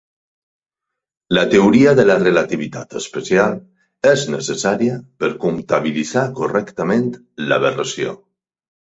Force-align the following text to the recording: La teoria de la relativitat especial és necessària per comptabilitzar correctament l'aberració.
La 1.37 1.41
teoria 1.49 1.91
de 1.97 2.05
la 2.05 2.13
relativitat 2.21 2.95
especial 2.99 3.53
és 4.11 4.23
necessària 4.35 4.95
per 5.23 5.29
comptabilitzar 5.43 6.23
correctament 6.41 7.05
l'aberració. 7.51 8.17